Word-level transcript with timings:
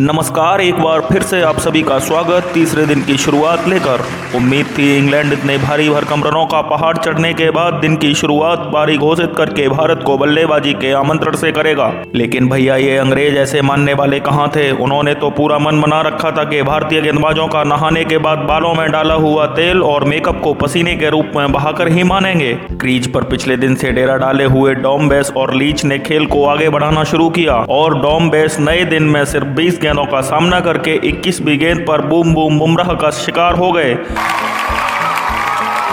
नमस्कार, 0.00 0.60
एक 0.60 0.74
बार 0.74 1.00
फिर 1.00 1.22
से 1.22 1.42
आप 1.42 1.58
सभी 1.58 1.82
का 1.82 1.98
स्वागत। 1.98 2.50
तीसरे 2.54 2.86
दिन 2.86 3.02
की 3.02 3.16
शुरुआत 3.16 3.68
लेकर 3.68 4.02
उम्मीद 4.36 4.66
थी 4.66 4.96
इंग्लैंड 4.96 5.32
इतने 5.32 5.58
भारी 5.58 5.88
भरकम 5.90 6.24
रनों 6.24 6.46
का 6.46 6.60
पहाड़ 6.62 6.96
चढ़ने 6.96 7.32
के 7.34 7.50
बाद 7.50 7.74
दिन 7.74 7.96
की 7.96 8.14
शुरुआत 8.14 8.58
बारी 8.58 8.96
घोषित 8.98 9.32
करके 9.36 9.68
भारत 9.68 10.02
को 10.06 10.18
बल्लेबाजी 10.18 10.72
के 10.72 10.92
आमंत्रण 10.92 11.36
से 11.36 11.52
करेगा। 11.52 11.92
लेकिन 12.14 12.48
भैया, 12.48 12.76
ये 12.76 12.96
अंग्रेज़ 12.96 13.36
ऐसे 13.36 13.62
मानने 13.62 13.94
वाले 13.94 14.20
कहाँ 14.20 14.48
थे? 14.48 14.70
उन्होंने 14.70 15.14
तो 15.14 15.30
पूरा 15.30 15.58
मन 15.58 15.80
बना 15.80 16.00
रखा 16.00 16.30
था 16.30 16.44
कि 16.44 16.62
भारतीय 16.62 17.00
गेंदबाजों 17.00 17.48
का 17.48 17.64
नहाने 17.64 18.04
के 18.04 18.18
बाद 18.18 18.38
बालों 18.38 18.74
में 18.74 18.90
डाला 18.90 19.14
हुआ 19.14 19.46
तेल 19.46 19.82
और 19.82 20.04
मेकअप 20.04 20.40
को 20.40 20.54
पसीने 20.54 20.94
के 20.96 21.10
रूप 21.10 21.32
में 21.36 21.52
बहाकर 21.52 21.88
ही 21.88 22.02
मानेंगे। 22.02 22.52
क्रीज 22.54 23.12
पर 23.12 23.24
पिछले 23.24 23.56
दिन 23.56 23.74
से 23.74 23.92
डेरा 23.92 24.16
डाले 24.16 24.44
हुए 24.44 24.74
डॉम 24.74 25.08
बेस 25.08 25.32
और 25.36 25.54
लीच 25.54 25.84
ने 25.84 25.98
खेल 25.98 26.26
को 26.26 26.44
आगे 26.44 26.68
बढ़ाना 26.68 27.04
शुरू 27.04 27.30
किया 27.30 27.54
और 27.54 28.00
डॉम 28.02 28.30
बेस 28.30 28.58
नए 28.60 28.84
दिन 28.84 29.02
में 29.02 29.24
सिर्फ़ 29.24 29.46
बीस 29.46 29.78
गेंदों 29.88 30.04
का 30.04 30.20
सामना 30.20 30.60
करके 30.60 30.94
21वीं 31.08 31.58
गेंद 31.58 31.84
पर 31.88 32.00
बूम 32.06 32.32
बूम 32.34 32.58
बुमराह 32.58 32.92
का 32.94 33.10
शिकार 33.10 33.54
हो 33.54 33.70
गए। 33.72 33.94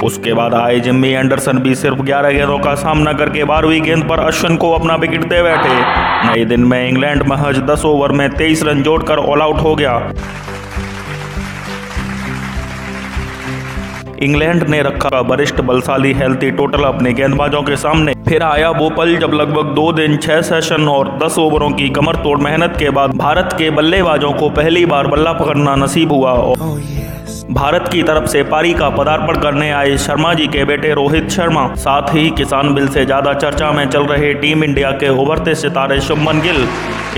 उसके 0.03 0.33
बाद 0.33 0.53
आए 0.53 0.79
जिम्मी 0.79 1.09
एंडरसन 1.09 1.57
भी 1.57 1.75
सिर्फ़ 1.75 2.01
11 2.01 2.31
गेंदों 2.31 2.57
का 2.59 2.73
सामना 2.75 3.13
करके 3.13 3.43
बारहवीं 3.43 3.81
गेंद 3.81 4.03
पर 4.03 4.19
अश्विन 4.19 4.57
को 4.57 4.71
अपना 4.71 4.95
विकेट 4.95 5.23
दे 5.23 5.41
बैठे। 5.43 5.75
नए 6.27 6.43
दिन 6.45 6.65
में 6.65 6.87
इंग्लैंड 6.89 7.23
महज 7.23 7.59
10 7.69 7.85
ओवर 7.85 8.11
में 8.11 8.27
23 8.29 8.63
रन 8.63 8.83
जोड़कर 8.83 9.17
ऑल 9.25 9.41
आउट 9.41 9.61
हो 9.61 9.75
गया। 9.75 9.97
इंग्लैंड 14.17 14.63
ने 14.69 14.81
रखा 14.81 15.19
वरिष्ठ 15.21 15.61
बलशाली 15.61 16.13
हेल्थी 16.13 16.51
टोटल 16.51 16.83
अपने 16.83 17.13
गेंदबाजों 17.13 17.61
के 17.63 17.75
सामने। 17.75 18.13
फिर 18.27 18.43
आया 18.43 18.69
वो 18.71 18.89
पल 18.89 19.15
जब 19.17 19.33
लगभग 19.33 19.73
दो 19.75 19.91
दिन, 19.93 20.17
छह 20.17 20.41
सेशन 20.41 20.87
और 20.87 21.17
दस 21.23 21.37
ओवरों 21.39 21.69
की 21.71 21.89
कमर 21.89 22.15
तोड़ 22.15 22.39
मेहनत 22.39 22.75
के 22.79 22.89
बाद 22.89 23.15
भारत 23.17 23.55
के 23.57 23.69
बल्लेबाजों 23.71 24.31
को 24.33 24.49
पहली 24.51 24.85
बार 24.85 25.07
बल्ला 25.07 25.33
पकड़ना 25.33 25.75
नसीब 25.75 26.11
हुआ। 26.11 26.31
और 26.31 26.57
भारत 27.47 27.87
की 27.91 28.01
तरफ़ 28.03 28.25
से 28.25 28.41
पारी 28.43 28.73
का 28.73 28.89
पदार्पण 28.89 29.39
करने 29.41 29.69
आए 29.71 29.97
शर्मा 29.97 30.33
जी 30.33 30.45
के 30.47 30.63
बेटे 30.65 30.93
रोहित 30.93 31.29
शर्मा, 31.29 31.67
साथ 31.75 32.13
ही 32.13 32.29
किसान 32.29 32.73
बिल 32.73 32.87
से 32.87 33.05
ज़्यादा 33.05 33.33
चर्चा 33.33 33.71
में 33.71 33.85
चल 33.89 34.05
रहे 34.05 34.33
टीम 34.35 34.63
इंडिया 34.63 34.91
के 34.93 35.09
उभरते 35.15 35.53
सितारे 35.55 35.99
शुभमन 36.01 36.41
गिल। 36.41 36.67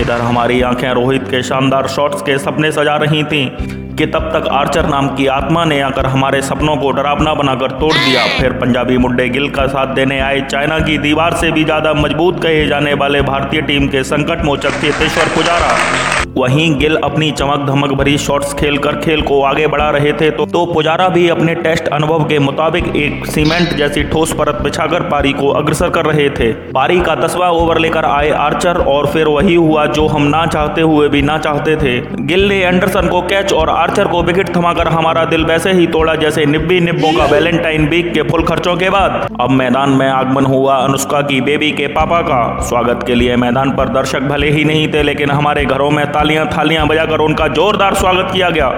इधर 0.00 0.20
हमारी 0.20 0.60
आँखें 0.62 0.90
रोहित 0.90 1.22
के 1.30 1.42
शानदार 1.42 1.88
शॉट्स 1.88 2.22
के 2.22 2.38
सपने 2.38 2.72
सजा 2.72 2.96
रही 2.96 3.22
थीं, 3.24 3.48
कि 3.96 4.06
तब 4.06 4.30
तक 4.34 4.48
आर्चर 4.50 4.86
नाम 4.86 5.08
की 5.16 5.26
आत्मा 5.28 5.64
ने 5.64 5.80
आकर 5.80 6.06
हमारे 6.06 6.42
सपनों 6.42 6.76
को 6.76 6.90
डरावना 6.92 7.34
बनाकर 7.34 7.78
तोड़ 7.80 7.92
दिया। 7.94 8.26
फिर 8.38 8.52
पंजाबी 8.58 8.98
मुड्डे 8.98 9.28
गिल 9.28 9.50
का 9.50 9.66
साथ 9.68 9.94
देने 9.94 10.20
आए 10.20 10.40
चाइना 10.42 10.78
की 10.80 10.98
दीवार 10.98 11.36
से 11.36 11.50
भी 11.50 11.64
ज़्यादा 11.64 11.94
मज़बूत 11.96 12.42
कहे 12.42 12.66
जाने 12.66 12.94
वाले 12.94 13.22
भारतीय 13.24 13.62
टीम 13.62 13.88
के 13.88 14.04
संकट 14.04 14.44
मोचक 14.44 14.80
चेतेश्वर 14.80 15.34
पुजारा। 15.36 16.17
वहीं 16.38 16.74
गिल 16.78 16.96
अपनी 16.96 17.30
चमक 17.30 17.66
धमक 17.66 17.92
भरी 17.92 18.16
शॉट्स 18.18 18.52
खेलकर 18.54 18.96
खेल 18.96 19.22
को 19.22 19.40
आगे 19.42 19.66
बढ़ा 19.66 19.88
रहे 19.90 20.12
थे 20.12 20.30
तो, 20.30 20.44
तो 20.46 20.64
पुजारा 20.66 21.08
भी 21.08 21.28
अपने 21.28 21.54
टेस्ट 21.54 21.88
अनुभव 21.88 22.24
के 22.24 22.38
मुताबिक 22.38 22.94
एक 22.96 23.26
सीमेंट 23.26 23.72
जैसी 23.76 24.02
ठोस 24.02 24.32
परत 24.32 24.60
बिछाकर 24.62 25.02
पारी 25.02 25.32
को 25.32 25.48
अग्रसर 25.52 25.88
कर 25.88 26.06
रहे 26.06 26.28
थे। 26.30 26.52
पारी 26.72 27.00
का 27.00 27.14
दसवा 27.14 27.48
ओवर 27.52 27.78
लेकर 27.78 28.04
आए 28.04 28.30
आर्चर 28.38 28.76
और 28.86 29.06
फिर 29.06 29.28
वही 29.28 29.54
हुआ 29.54 29.86
जो 29.88 30.06
हम 30.06 30.22
ना 30.26 30.44
चाहते 30.46 30.80
हुए 30.82 31.08
भी 31.08 31.22
ना 31.22 31.38
चाहते 31.38 31.76
थे। 31.76 31.96
गिल 32.26 32.48
ने 32.48 32.60
एंडरसन 32.60 33.08
को 33.08 33.22
कैच 33.22 33.52
और 33.52 33.70
आर्चर 33.70 34.08
को 34.08 34.22
विकेट 34.22 34.54
थमाकर 34.56 34.88
हमारा 34.88 35.24
दिल 35.24 35.44
वैसे 35.44 35.72
ही 35.72 35.86
तोड़ा 35.88 36.14
जैसे 36.14 36.46
निब्बी 36.46 36.80
निब्बों 36.80 37.12
का 37.12 37.24
वैलेंटाइन 37.24 37.88
वीक 37.88 38.12
के 38.14 38.22
फुल 38.22 38.42
खर्चों 38.44 38.76
के 38.76 38.90
बाद। 38.90 39.36
अब 39.40 39.50
मैदान 39.52 39.90
में 39.90 40.08
आगमन 40.08 40.46
हुआ 40.46 40.76
अनुष्का 40.76 41.20
की 41.22 41.40
बेबी 41.40 41.70
के 41.72 41.86
पापा 41.94 42.20
का। 42.22 42.40
स्वागत 42.68 43.04
के 43.06 43.14
लिए 43.14 43.36
मैदान 43.38 43.70
पर 43.70 43.88
दर्शक 43.90 44.22
भले 44.28 44.50
ही 44.50 44.64
नहीं 44.64 44.88
थे 44.88 45.02
लेकिन 45.02 45.30
हमारे 45.30 45.64
घरों 45.66 45.90
में 45.90 46.04
तालियाँ 46.28 46.46
थालियाँ 46.46 46.86
बजाकर 46.86 47.20
उनका 47.20 47.46
जोरदार 47.48 47.94
स्वागत 47.94 48.32
किया 48.32 48.48
गया। 48.50 48.68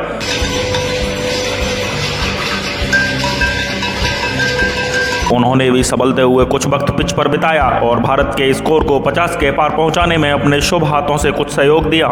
उन्होंने 5.33 5.71
भी 5.71 5.83
संभलते 5.83 6.23
हुए 6.23 6.45
कुछ 6.45 6.67
वक्त 6.67 6.91
पिच 6.91 7.13
पर 7.13 7.29
बिताया 7.29 7.67
और 7.81 8.01
भारत 8.01 8.33
के 8.37 8.53
स्कोर 8.55 8.85
को 8.85 8.99
50 9.01 9.37
के 9.37 9.51
पार 9.51 9.77
पहुँचाने 9.77 10.17
में 10.17 10.31
अपने 10.31 10.61
शुभ 10.61 10.85
हाथों 10.85 11.17
से 11.17 11.31
कुछ 11.33 11.51
सहयोग 11.51 11.91
दिया। 11.91 12.09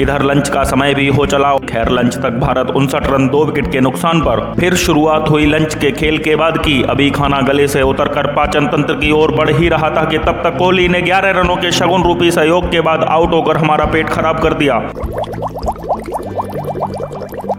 इधर 0.00 0.22
लंच 0.22 0.48
का 0.48 0.62
समय 0.64 0.94
भी 0.94 1.06
हो 1.08 1.26
चला। 1.26 1.52
खैर, 1.68 1.88
लंच 1.88 2.16
तक 2.16 2.38
भारत 2.38 2.70
उनसठ 2.70 3.06
रन, 3.06 3.28
दो 3.28 3.44
विकेट 3.44 3.70
के 3.72 3.80
नुकसान 3.80 4.20
पर 4.20 4.40
फिर 4.60 4.74
शुरुआत 4.74 5.28
हुई 5.30 5.46
लंच 5.46 5.74
के 5.74 5.90
खेल 5.90 6.18
के 6.18 6.36
बाद 6.36 6.58
की। 6.58 6.82
अभी 6.82 7.10
खाना 7.10 7.40
गले 7.40 7.68
से 7.68 7.82
उतरकर 7.82 8.26
पाचन 8.26 8.66
तंत्र 8.66 8.94
की 8.94 9.10
ओर 9.10 9.34
बढ़ 9.34 9.50
ही 9.50 9.68
रहा 9.68 9.90
था 9.90 10.04
कि 10.04 10.18
तब 10.18 10.40
तक 10.44 10.56
कोहली 10.58 10.88
ने 10.88 11.02
11 11.02 11.30
रनों 11.30 11.56
के 11.56 11.72
शगुन 11.72 12.02
रूपी 12.02 12.30
सहयोग 12.30 12.70
के 12.70 12.80
बाद 12.80 13.04
आउट 13.04 13.32
होकर 13.32 13.56
हमारा 13.56 13.84
पेट 13.84 14.08
खराब 14.08 14.40
कर 14.40 14.54
दिया। 14.54 14.78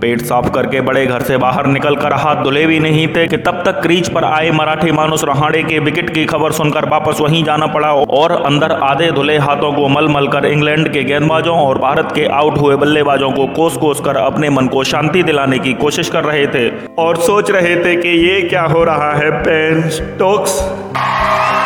पेट 0.04 0.22
साफ़ 0.24 0.50
करके 0.52 0.82
बड़े 0.84 1.06
घर 1.08 1.22
से 1.24 1.38
बाहर 1.40 1.68
निकल 1.70 1.96
कर 1.98 2.14
हाथ 2.18 2.44
धुले 2.44 2.66
भी 2.68 2.80
नहीं 2.82 3.08
थे 3.08 3.28
कि 3.28 3.38
तब 3.40 3.62
तक 3.66 3.82
क्रीज 3.82 4.10
पर 4.14 4.24
आए 4.26 4.50
मराठी 4.54 4.92
मानुस 4.94 5.24
रहाड़े 5.26 5.62
के 5.64 5.80
विकेट 5.82 6.10
की 6.14 6.26
खबर 6.28 6.52
सुनकर 6.54 6.90
वापस 6.90 7.22
वहीं 7.22 7.44
जाना 7.44 7.68
पड़ा 7.70 7.92
और 8.14 8.32
अंदर 8.44 8.72
आधे 8.84 9.12
धुले 9.12 9.38
हाथों 9.40 9.72
को 9.74 9.88
मल 9.90 10.08
मल 10.10 10.28
कर 10.28 10.46
इंग्लैंड 10.46 10.92
के 10.94 11.04
गेंदबाजों 11.04 11.58
और 11.60 11.78
भारत 11.80 12.12
के 12.16 12.26
आउट 12.34 12.58
हुए 12.58 12.76
बल्लेबाजों 12.78 13.32
को 13.32 13.48
कोस 13.54 13.78
कोस 13.78 14.02
कर 14.02 14.18
अपने 14.18 14.50
मन 14.52 14.68
को 14.68 14.84
शांति 14.86 15.24
दिलाने 15.24 15.60
की 15.60 15.74
कोशिश 15.80 16.10
कर 16.10 16.24
रहे 16.24 16.46
थे 16.50 16.70
और 17.00 17.18
सोच 17.24 17.52
रहे 17.52 17.76
थे 17.78 17.96
कि 17.98 18.18
ये 18.22 18.42
क्या 18.50 18.64
हो 18.68 18.84
रहा 18.84 19.14
है 19.14 19.32
पेन 19.40 19.90
स्टोक्स 19.92 21.63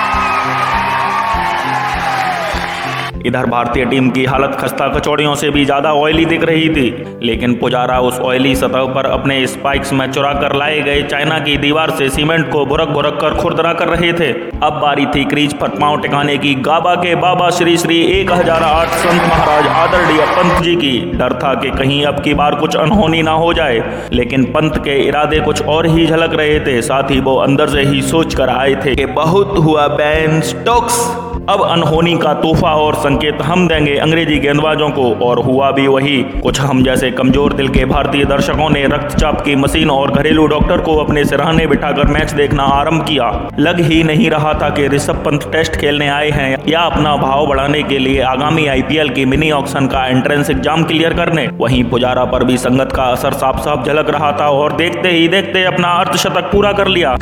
इधर 3.28 3.46
भारतीय 3.46 3.86
टीम 3.86 4.10
की 4.10 4.24
हालत 4.26 4.56
खस्ता 4.60 4.88
कचौड़ियों 4.90 5.34
से 5.36 5.50
भी 5.50 5.64
ज़्यादा 5.66 5.92
ऑयली 5.94 6.26
दिख 6.26 6.44
रही 6.44 6.70
थी। 6.70 7.20
लेकिन 7.24 7.54
पुजारा 7.56 8.00
उस 8.00 8.20
ऑयली 8.22 8.56
सतह 8.56 8.86
पर 8.94 9.06
अपने 9.08 9.46
स्पाइक्स 9.48 9.94
में 9.94 10.12
चुरा 10.12 10.34
कर 10.34 10.56
लाए 10.56 10.80
गए 10.82 11.02
चाइना 11.04 11.40
की 11.40 11.58
दीवार 11.58 11.92
से 11.92 12.10
सीमेंट 12.10 12.50
को 12.52 12.66
बुरक 12.66 12.90
बुरक 12.90 13.20
कर 13.22 13.36
खुरदरा 13.36 13.74
कर 13.74 13.88
रहे 13.88 14.14
थे। 14.14 14.32
अब 14.64 14.80
बारी 14.82 15.06
थी 15.06 15.24
क्रीज 15.26 15.54
पर 15.54 15.70
पाँव 15.72 16.00
टिकाने 16.02 16.38
की। 16.38 16.54
गाबा 16.62 16.96
के 16.96 17.16
बाबा 17.18 17.50
श्री 17.50 17.78
श्री 17.78 18.02
एक 18.12 18.32
हज़ार 18.32 18.64
आठ 18.64 18.96
संत 18.98 19.22
महाराज 19.24 19.68
आदरणीय 19.68 20.26
पंत 20.38 20.64
जी 20.64 20.76
की 20.76 21.00
डर 21.14 21.34
था 21.34 21.54
कि 21.54 21.72
कहीं 21.72 22.04
अब 22.06 22.24
की 22.24 22.34
बार 22.34 22.56
कुछ 22.56 22.76
अनहोनी 22.78 23.22
ना 23.22 23.32
हो 23.34 23.54
जाए। 23.54 23.84
लेकिन 24.14 24.44
पंत 24.54 24.78
के 24.78 24.98
इरादे 25.08 25.40
कुछ 25.42 25.62
और 25.68 25.88
ही 25.88 26.06
झलक 26.08 26.34
रहे 26.34 26.60
थे। 26.60 26.82
साथ 26.84 27.12
ही 27.12 27.20
वो 27.20 27.36
अंदर 27.40 27.70
से 27.70 27.84
ही 27.84 28.02
सोच 28.02 28.36
कर 28.36 28.50
आए 28.50 28.76
थे 28.86 28.96
कि 28.96 29.06
बहुत 29.16 29.58
हुआ 29.58 29.88
बैन 29.96 30.42
स्टोक्स। 30.44 31.06
अब 31.50 31.62
अनहोनी 31.64 32.16
का 32.18 32.34
तोहफा 32.36 32.70
और 32.76 32.96
संकेत 32.96 33.17
हम 33.42 33.68
देंगे 33.68 33.96
अंग्रेज़ी 33.98 34.38
गेंदबाजों 34.40 34.90
को, 34.92 35.04
और 35.22 35.40
हुआ 35.42 35.70
भी 35.72 35.88
वही। 35.88 36.18
कुछ 36.42 36.60
हम 36.62 36.82
जैसे 36.84 37.10
कमज़ोर 37.12 37.54
दिल 37.54 37.68
के 37.70 37.86
भारतीय 37.86 38.26
दर्शकों 38.26 38.70
ने 38.70 38.84
रक्तचाप 38.88 39.42
की 39.42 39.56
मशीन 39.56 39.90
और 39.90 40.12
घरेलू 40.12 40.46
डॉक्टर 40.48 40.82
को 40.82 40.96
अपने 40.98 41.24
सिरहाने 41.26 41.68
बिठाकर 41.68 42.08
मैच 42.10 42.32
देखना 42.34 42.64
आरंभ 42.74 43.06
किया। 43.08 43.30
लग 43.60 43.80
ही 43.82 44.02
नहीं 44.04 44.30
रहा 44.30 44.54
था 44.54 44.70
कि 44.70 44.88
ऋषभ 44.88 45.24
पंत 45.26 45.50
टेस्ट 45.52 45.76
खेलने 45.76 46.08
आए 46.10 46.30
हैं, 46.32 46.58
या 46.68 46.82
अपना 46.82 47.16
भाव 47.18 47.46
बढ़ाने 47.48 47.84
के 47.84 47.98
लिए 48.00 48.22
आगामी 48.28 48.68
आईपीएल 48.68 49.10
की 49.10 49.26
मिनी 49.26 49.52
ऑक्शन 49.54 49.88
का 49.88 50.06
एंट्रेंस 50.08 50.50
एग्ज़ाम 50.50 50.84
क्लियर 50.84 51.14
करने। 51.14 51.48
वहीं 51.58 51.84
पुजारा 51.90 52.26
पर 52.26 52.44
भी 52.44 52.58
संगत 52.60 52.92
का 52.92 53.04
असर 53.04 53.34
साफ़ 53.36 53.60
साफ़ 53.60 53.86
झलक 53.86 54.10
रहा 54.10 54.32
था, 54.32 54.48
और 54.50 54.76
देखते 54.76 55.10
ही 55.10 55.28
देखते 55.28 55.64
अपना 55.66 55.92
अर्धशतक 55.96 56.52
पूरा 56.52 56.72
कर 56.74 56.88
लिया। 56.88 57.16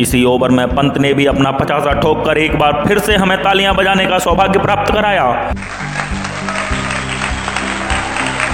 इसी 0.00 0.24
ओवर 0.24 0.50
में 0.50 0.66
पंत 0.68 0.98
ने 0.98 1.12
भी 1.14 1.26
अपना 1.26 1.50
पचासा 1.50 1.92
ठोक 1.92 2.24
कर 2.26 2.38
एक 2.38 2.58
बार 2.58 2.82
फिर 2.88 2.98
से 2.98 3.16
हमें 3.16 3.36
तालियाँ 3.42 3.74
बजाने 3.74 4.06
का 4.06 4.18
सौभाग्य 4.18 4.58
प्राप्त 4.58 4.92
कराया। 4.92 5.54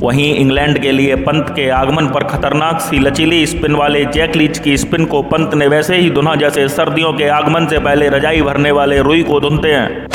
वहीं 0.02 0.34
इंग्लैंड 0.34 0.78
के 0.78 0.92
लिए 0.92 1.14
पंत 1.16 1.52
के 1.56 1.68
आगमन 1.68 2.06
पर 2.06 2.24
खतरनाक 2.24 2.80
सी 2.80 2.98
लचीली 2.98 3.46
स्पिन 3.46 3.74
वाले 3.74 4.04
जैक 4.04 4.36
लीच 4.36 4.58
की 4.58 4.76
स्पिन 4.78 5.04
को 5.04 5.22
पंत 5.22 5.54
ने 5.54 5.66
वैसे 5.66 5.96
ही 5.96 6.10
दुना 6.10 6.34
जैसे 6.34 6.68
सर्दियों 6.68 7.12
के 7.12 7.28
आगमन 7.28 7.66
से 7.66 7.78
पहले 7.78 8.08
रजाई 8.08 8.42
भरने 8.42 8.70
वाले 8.70 8.98
रुई 8.98 9.22
को 9.22 9.40
धुनते 9.40 9.72
हैं। 9.72 10.06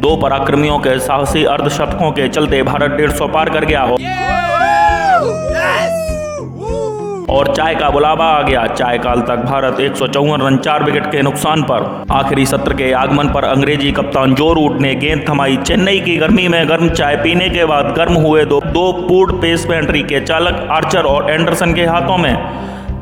दो 0.00 0.16
पराक्रमियों 0.16 0.78
के 0.78 0.98
साहसी 0.98 1.44
अर्धशतकों 1.44 2.10
के 2.12 2.28
चलते 2.28 2.62
भारत 2.62 2.90
डेढ़ 2.90 3.10
सौ 3.10 3.28
पार 3.28 3.50
कर 3.50 3.64
गया 3.64 3.82
हो। 3.82 3.96
और 7.32 7.54
चाय 7.54 7.74
का 7.74 7.88
बुलावा 7.90 8.24
आ 8.26 8.42
गया। 8.42 8.66
चाय 8.66 8.98
काल 8.98 9.20
तक 9.20 9.44
भारत 9.44 9.80
एक 9.80 9.96
सौ 9.96 10.06
चौवन 10.06 10.42
रन, 10.42 10.56
चार 10.58 10.84
विकेट 10.84 11.06
के 11.06 11.22
नुकसान 11.22 11.62
पर। 11.62 12.04
आखिरी 12.12 12.46
सत्र 12.46 12.74
के 12.74 12.90
आगमन 12.92 13.28
पर 13.28 13.44
अंग्रेज़ी 13.44 13.92
कप्तान 13.92 14.34
जो 14.34 14.52
रूट 14.52 14.80
ने 14.80 14.94
गेंद 14.94 15.24
थमाई। 15.28 15.56
चेन्नई 15.58 16.00
की 16.00 16.16
गर्मी 16.16 16.48
में 16.48 16.68
गर्म 16.68 16.88
चाय 16.90 17.16
पीने 17.16 17.48
के 17.48 17.64
बाद 17.64 17.94
गर्म 17.96 18.14
हुए 18.16 18.44
दो 18.44 18.60
दो 18.66 18.90
पूर्ण 18.98 19.40
पेस 19.40 19.64
पेंट्री 19.66 20.02
के 20.02 20.20
चालक 20.20 20.66
आर्चर 20.70 21.04
और 21.04 21.30
एंडरसन 21.30 21.74
के 21.74 21.84
हाथों 21.86 22.16
में। 22.18 22.34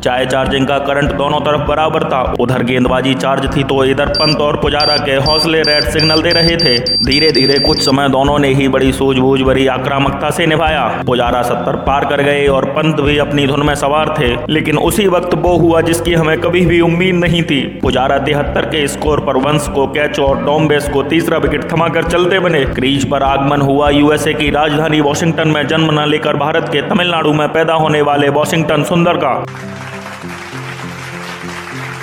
चाहे 0.03 0.27
चार्जिंग 0.27 0.67
का 0.67 0.79
करंट 0.81 1.13
दोनों 1.13 1.41
तरफ़ 1.41 1.67
बराबर 1.69 2.05
था। 2.05 2.21
उधर 2.41 2.63
गेंदबाजी 2.63 3.15
चार्ज 3.15 3.47
थी 3.57 3.65
तो 3.65 3.85
इधर 3.85 4.09
पंत 4.15 4.41
और 4.41 4.57
पुजारा 4.57 4.97
के 4.97 5.17
हौसले 5.23 5.61
रेड 5.63 5.85
सिग्नल 5.87 6.23
दे 6.23 6.31
रहे 6.31 6.57
थे। 6.57 6.77
धीरे 7.01 7.31
धीरे 7.33 7.59
कुछ 7.59 7.81
समय 7.81 8.09
दोनों 8.09 8.39
ने 8.39 8.49
ही 8.55 8.69
बड़ी 8.69 8.93
सूझबूझ 8.93 9.41
भरी 9.41 9.67
आक्रामकता 9.69 10.31
से 10.31 10.47
निभाया। 10.47 10.87
पुजारा 11.07 11.43
सत्तर 11.43 11.77
पार 11.87 12.05
कर 12.05 12.23
गए 12.23 12.47
और 12.49 12.65
पंत 12.71 13.01
भी 13.01 13.17
अपनी 13.19 13.47
धुन 13.47 13.67
में 13.67 13.75
सवार 13.75 14.15
थे, 14.19 14.35
लेकिन 14.49 14.79
उसी 14.81 15.07
वक्त 15.09 15.35
वो 15.37 15.57
हुआ 15.59 15.81
जिसकी 15.81 16.15
हमें 16.15 16.41
कभी 16.41 16.65
भी 16.67 16.81
उम्मीद 16.81 17.15
नहीं 17.15 17.43
थी। 17.43 17.61
पुजारा 17.83 18.19
तिहत्तर 18.21 18.67
के 18.67 18.87
स्कोर 18.89 19.21
पर 19.21 19.37
वंश 19.39 19.69
को 19.69 19.87
कैच 19.89 20.21
और 20.21 20.45
टॉम्बेस 20.47 20.89
को 20.89 21.03
तीसरा 21.05 21.39
विकेट 21.39 21.71
थमाकर 21.73 22.05
चलते 22.05 22.39
बने। 22.39 22.65
क्रीज 22.71 23.09
पर 23.11 23.23
आगमन 23.23 23.61
हुआ। 23.63 23.91
यूएसए 23.91 24.35
की 24.35 24.51
राजधानी 24.51 25.01
वॉशिंगटन 25.01 25.49
में 25.49 25.67
जन्म 25.67 25.91
न 26.01 26.09
लेकर 26.09 26.37
भारत 26.37 26.69
के 26.69 26.83
तमिलनाडु 26.89 27.33
में 27.33 27.49
पैदा 27.49 27.75
होने 27.75 28.03
वाले 28.03 28.29
वॉशिंगटन 28.31 28.83
सुंदर 28.85 29.17
का। 29.17 29.35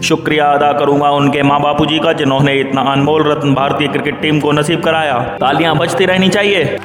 शुक्रिया 0.03 0.45
अदा 0.51 0.71
करूँगा 0.73 1.09
उनके 1.11 1.43
माँ 1.43 1.59
बापू 1.61 1.85
जी 1.85 1.99
का, 1.99 2.13
जिन्होंने 2.13 2.53
इतना 2.55 2.81
अनमोल 2.91 3.23
रत्न 3.23 3.53
भारतीय 3.53 3.87
क्रिकेट 3.87 4.21
टीम 4.21 4.39
को 4.39 4.51
नसीब 4.51 4.81
कराया। 4.83 5.17
तालियाँ 5.39 5.75
बजती 5.77 6.05
रहनी 6.05 6.29
चाहिए। 6.29 6.77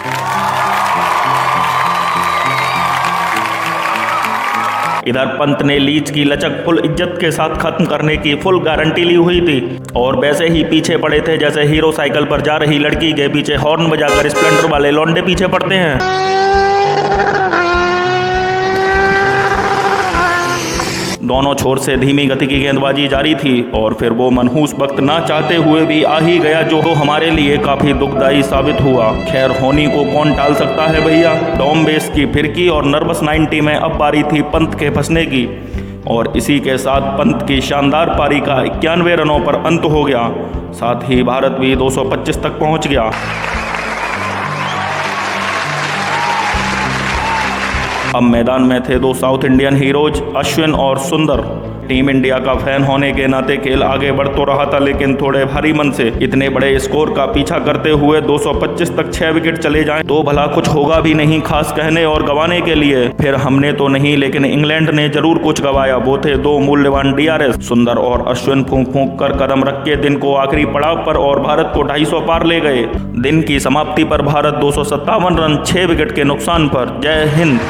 इधर 5.07 5.27
पंत 5.37 5.63
ने 5.63 5.79
लीच 5.79 6.11
की 6.11 6.25
लचक 6.25 6.63
फुल 6.65 6.79
इज़्ज़त 6.81 7.17
के 7.21 7.31
साथ 7.31 7.57
खत्म 7.61 7.85
करने 7.87 8.17
की 8.17 8.35
फुल 8.35 8.61
गारंटी 8.63 9.05
ली 9.05 9.15
हुई 9.15 9.41
थी। 9.41 9.79
और 9.97 10.17
वैसे 10.17 10.49
ही 10.49 10.63
पीछे 10.65 10.97
पड़े 10.97 11.21
थे, 11.21 11.37
जैसे 11.39 11.63
हीरो 11.65 11.93
साइकिल 11.93 12.25
पर 12.25 12.41
जा 12.41 12.57
रही 12.57 12.79
लड़की 12.79 13.13
के 13.13 13.29
पीछे 13.29 13.55
हॉर्न 13.57 13.89
बजाकर 13.91 14.29
स्प्लेंडर 14.29 14.71
वाले 14.71 14.91
लौंडे 14.91 15.23
पीछे 15.23 15.47
पड़ते 15.49 15.75
हैं। 15.75 16.62
दोनों 21.33 21.55
छोर 21.55 21.79
से 21.79 21.97
धीमी 21.97 22.27
गति 22.27 22.47
की 22.47 22.59
गेंदबाजी 22.61 23.09
जारी 23.09 23.35
थी 23.35 23.71
और 23.75 23.95
फिर 23.95 24.11
वो 24.11 24.31
मनहूस 24.31 24.75
वक्त 24.79 25.01
ना 25.01 25.21
चाहते 25.21 25.57
हुए 25.57 25.87
भी 25.87 26.03
आ 26.03 26.19
ही 26.21 26.39
गया, 26.39 26.63
जो 26.63 26.81
हमारे 26.81 27.31
लिए 27.31 27.57
काफ़ी 27.59 27.93
दुखदायी 27.93 28.43
साबित 28.43 28.81
हुआ। 28.81 29.13
खैर, 29.13 29.51
होनी 29.51 29.87
को 29.87 30.13
कौन 30.13 30.35
टाल 30.35 30.55
सकता 30.55 30.87
है 30.87 31.05
भैया? 31.05 31.35
डॉम 31.59 31.85
बेस 31.85 32.11
की 32.15 32.27
फिरकी 32.27 32.69
और 32.69 32.85
नर्वस 32.85 33.23
90 33.23 33.61
में 33.61 33.75
अब 33.75 33.99
पारी 33.99 34.23
थी 34.23 34.43
पंत 34.43 34.75
के 34.75 34.91
फंसने 34.91 35.25
की। 35.27 35.49
और 36.07 36.33
इसी 36.37 36.61
के 36.61 36.79
साथ 36.79 37.01
पंत 37.01 37.45
की 37.49 37.61
शानदार 37.61 38.09
पारी 38.09 38.41
का 38.41 38.63
इक्यानवे 38.63 39.17
रनों 39.17 39.41
पर 39.41 39.55
अंत 39.55 39.85
हो 39.85 40.05
गया। 40.05 40.31
साथ 40.73 41.11
ही 41.11 41.23
भारत 41.23 41.53
भी 41.53 41.77
225 41.77 42.43
तक 42.43 42.51
पहुँच 42.51 42.89
गया। 42.89 43.11
अब 48.15 48.23
मैदान 48.23 48.63
में 48.63 48.81
थे 48.83 48.99
दो 48.99 49.13
साउथ 49.15 49.45
इंडियन 49.45 49.77
हीरोज, 49.77 50.23
अश्विन 50.37 50.75
और 50.77 50.99
सुंदर। 51.01 51.41
टीम 51.89 52.11
इंडिया 52.11 52.39
का 52.39 52.55
फ़ैन 52.55 52.83
होने 52.83 53.11
के 53.13 53.27
नाते 53.27 53.57
खेल 53.57 53.83
आगे 53.83 54.11
बढ़ 54.13 54.29
तो 54.29 54.45
रहा 54.45 54.65
था, 54.65 54.79
लेकिन 54.79 55.15
थोड़े 55.17 55.45
भारी 55.45 55.73
मन 55.73 55.91
से 55.91 56.07
इतने 56.23 56.49
बड़े 56.49 56.79
स्कोर 56.79 57.13
का 57.13 57.25
पीछा 57.27 57.59
करते 57.59 57.91
हुए 57.91 58.21
225 58.21 58.91
तक 58.97 59.13
छह 59.13 59.31
विकेट 59.31 59.59
चले 59.59 59.83
जाएँ। 59.85 60.03
तो 60.03 60.23
भला 60.23 60.47
कुछ 60.47 60.69
होगा 60.69 60.99
भी 61.01 61.15
नहीं, 61.15 61.41
खास 61.41 61.73
कहने 61.73 62.05
और 62.05 62.23
गवाने 62.23 62.61
के 62.61 62.75
लिए। 62.75 63.09
फिर 63.21 63.35
हमने 63.37 63.73
तो 63.73 63.89
नहीं, 63.89 64.17
लेकिन 64.17 64.45
इंग्लैंड 64.45 64.91
ने 64.91 65.09
ज़रूर 65.09 65.39
कुछ 65.39 65.63
गवाया। 65.63 65.97
वो 65.97 66.19
थे 66.19 66.37
दो 66.39 66.59
मूल्यवान 66.59 67.13
डीआरएस, 67.15 67.57
सुंदर 67.69 67.99
और 67.99 68.27
अश्विन 68.29 68.65
फूंक 68.65 68.93
फूंक 68.93 69.19
कर 69.21 69.37
कदम 69.37 69.65
रख 69.65 69.83
के 69.85 69.97
दिन 69.97 70.19
को 70.19 70.35
आखिरी 70.35 70.65
पड़ाव 70.67 71.05
पर 71.07 71.17
और 71.17 71.41
भारत 71.41 71.73
को 71.75 71.83
ढाई 71.83 72.05
पार 72.27 72.47
ले 72.47 72.61
गए। 72.61 72.85
दिन 73.23 73.43
की 73.43 73.59
समाप्ति 73.61 74.05
पर 74.05 74.23
भारत 74.23 74.55
दो 74.55 74.71
सौ 74.73 74.85
सत्तावन 74.85 75.37
रन, 75.37 75.63
छह 75.67 75.87
विकेट 75.87 76.13
के 76.13 76.25
नुकसान 76.25 76.69
पर। 76.69 77.01
जय 77.03 77.31
हिंद। 77.35 77.61